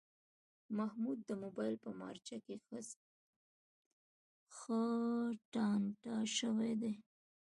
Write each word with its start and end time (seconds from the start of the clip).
محمود 0.77 1.19
د 1.29 1.31
مبایل 1.43 1.75
په 1.85 1.89
مارچه 2.01 2.37
کې 2.45 2.55
ښه 4.57 4.81
ټانټه 5.53 6.15
شوی 6.37 6.71
دی. 6.81 6.93